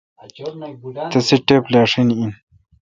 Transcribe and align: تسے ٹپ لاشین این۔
تسے 1.13 1.37
ٹپ 1.47 1.63
لاشین 1.73 2.07
این۔ 2.17 2.31